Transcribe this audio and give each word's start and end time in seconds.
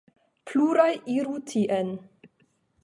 Pluraj 0.51 0.89
iru 1.17 1.37
tien. 1.53 1.95